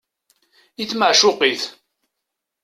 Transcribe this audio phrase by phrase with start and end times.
[0.81, 1.63] I tmeɛcuq-it.